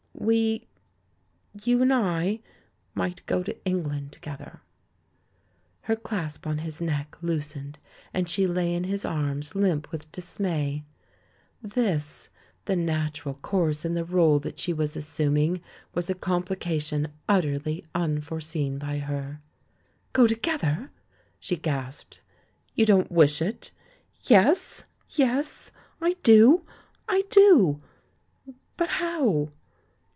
"We— 0.13 0.67
you 1.65 1.81
and 1.81 1.91
I— 1.91 2.41
might 2.93 3.25
go 3.25 3.41
to 3.41 3.65
England 3.65 4.11
to 4.11 4.19
gether." 4.19 4.61
Her 5.83 5.95
clasp 5.95 6.45
on 6.45 6.59
his 6.59 6.79
neck 6.79 7.17
loosened 7.23 7.79
and 8.13 8.29
she 8.29 8.45
lay 8.45 8.75
in 8.75 8.83
his 8.83 9.03
arms 9.03 9.55
limp 9.55 9.91
with 9.91 10.11
dismay. 10.11 10.83
Tliis, 11.65 12.29
the 12.65 12.75
natural 12.75 13.33
course 13.35 13.83
in 13.83 13.95
the 13.95 14.05
role 14.05 14.37
that 14.39 14.59
she 14.59 14.73
was 14.73 14.95
assuming, 14.95 15.59
was 15.95 16.07
a 16.07 16.13
complication 16.13 17.07
utterly 17.27 17.83
unforeseen 17.95 18.77
by 18.77 18.99
her. 18.99 19.41
"Go 20.13 20.27
together?" 20.27 20.91
she 21.39 21.55
gasped. 21.55 22.21
"You 22.75 22.85
don't 22.85 23.11
wish 23.11 23.41
it?" 23.41 23.71
"Yes, 24.25 24.83
yes! 25.09 25.71
I 25.99 26.13
do! 26.21 26.63
I 27.09 27.23
do! 27.31 27.81
But 28.77 28.89
how?" 28.89 29.49